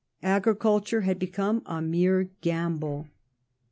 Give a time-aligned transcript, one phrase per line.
[0.23, 3.07] Agriculture had become a mere gamble.